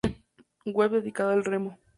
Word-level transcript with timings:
Web 0.65 0.93
dedicada 0.93 1.31
al 1.33 1.43
remo 1.45 1.77